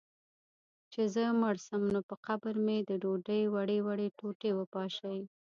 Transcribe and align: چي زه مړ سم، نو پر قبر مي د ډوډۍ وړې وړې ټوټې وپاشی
چي 0.91 1.01
زه 1.13 1.23
مړ 1.41 1.55
سم، 1.67 1.81
نو 1.93 1.99
پر 2.09 2.17
قبر 2.25 2.55
مي 2.65 2.77
د 2.89 2.91
ډوډۍ 3.01 3.41
وړې 3.53 3.79
وړې 3.87 4.07
ټوټې 4.17 4.51
وپاشی 4.59 5.19